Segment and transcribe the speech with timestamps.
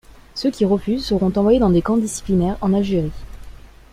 [0.33, 3.11] Ceux qui refusent seront envoyés dans des camps disciplinaires en Algérie.